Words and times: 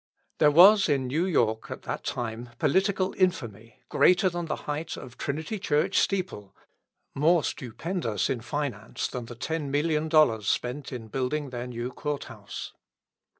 There 0.39 0.49
was 0.49 0.89
in 0.89 1.05
New 1.05 1.25
York 1.27 1.69
at 1.69 1.83
that 1.83 2.03
time 2.03 2.49
political 2.57 3.13
infamy 3.19 3.83
greater 3.87 4.29
than 4.31 4.47
the 4.47 4.55
height 4.65 4.97
of 4.97 5.15
Trinity 5.15 5.59
Church 5.59 5.99
steeple, 5.99 6.55
more 7.13 7.43
stupendous 7.43 8.27
in 8.27 8.41
finance 8.41 9.07
than 9.07 9.25
the 9.25 9.35
$10,000,000 9.35 10.41
spent 10.43 10.91
in 10.91 11.07
building 11.09 11.51
their 11.51 11.67
new 11.67 11.91
Court 11.91 12.23
House. 12.23 12.73